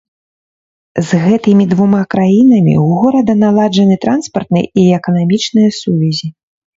[1.09, 6.27] З гэтымі двума краінамі ў горада наладжаны транспартныя і эканамічныя сувязі.